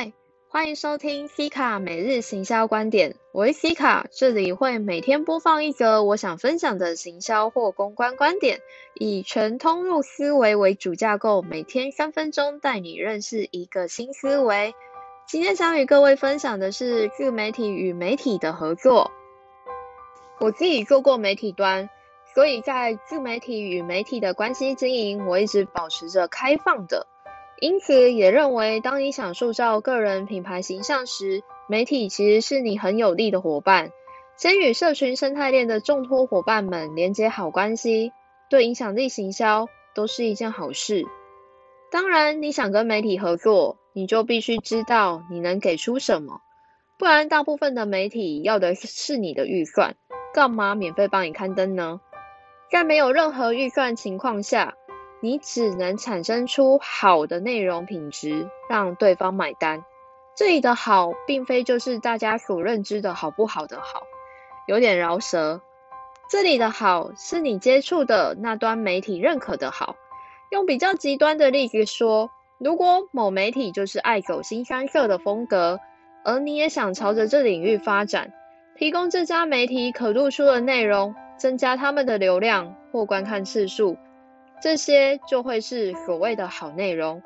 [0.00, 0.14] 嗨，
[0.48, 8.60] 欢迎收听 C 卡每日行销观点，我是 C 卡，这里会每天播放一则我想分享的行销或公关观点，
[8.94, 14.74] 以全通路思维为主架构，每天三分钟带你认识一个新思维。
[15.28, 19.10] 今天想与各位分享的是自媒体与媒体的合作。
[20.38, 21.90] 我自己做过媒体端，
[22.34, 27.06] 所以在自媒体与媒体的关系经营，我一直保持着开放的。
[27.60, 33.90] 因此，也认为当你想塑造个人品牌形象时，媒体其实是你很有利的伙伴。
[34.38, 38.12] 先与社群生态链的众多伙伴们连接好关系，
[38.48, 41.04] 对影响力行销都是一件好事。
[41.90, 46.40] 当然，你想跟媒体合作，你就必须知道你能给出什么，
[46.98, 49.96] 不然大部分的媒体要的是你的预算，
[50.32, 52.00] 干嘛免费帮你刊登呢？
[52.70, 54.76] 在没有任何预算情况下。
[55.22, 59.84] 你只能产生出好的内容品质，让对方买单。
[60.34, 64.02] 这里的好，并非就是大家所认知的好不好的好，
[64.66, 65.60] 有点饶舌。
[66.30, 69.96] 这里的好，是你接触的那端媒体认可的好。
[70.50, 75.78] 用比较极端的例子说，如果某媒体就是爱走新三色的风格，
[76.24, 78.32] 而你也想朝着这领域发展，
[78.76, 83.98] 提供这家媒体可露出的内容，增加他们的流量或观看次数。
[84.62, 87.22] 这些就会是所谓的好内容。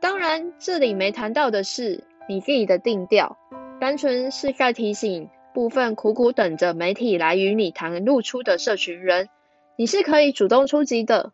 [0.00, 3.36] 当然，这里没谈到的是你自己的定调，
[3.80, 9.28] 单纯是在提醒部分苦苦等着媒体来与你谈露出的社群人，
[9.76, 11.32] 你是可以主动出击的。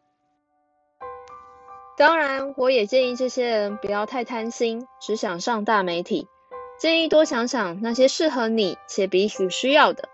[1.98, 6.26] 当然，我也建议这些人不要太贪心，只想上大媒体，
[6.78, 10.08] 建议多想想那些适合你且彼此需要的，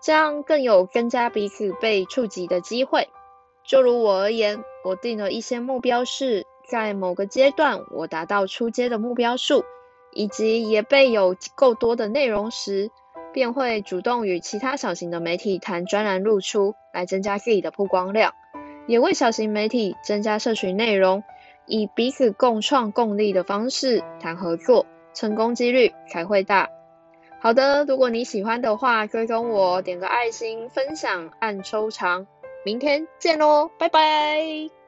[0.00, 3.08] 这样更有增加彼此被触及的机会。
[3.68, 9.62] 就如我而言，我定了一些目标，是在某个阶段我达到出阶的目标数，
[10.14, 12.90] 以及也被有够多的内容时，
[13.34, 18.32] 便会主动与其他小型的媒体谈专栏露出，来增加自己的曝光量，
[18.86, 21.22] 也为小型媒体增加社群内容，
[21.66, 26.70] 以彼此共创共利的方式谈合作，成功几率才会大。
[27.38, 32.26] 好的，如果你喜欢的话，追踪我，点个爱心，分享，按收藏。
[32.68, 34.78] 明天见喽，拜拜。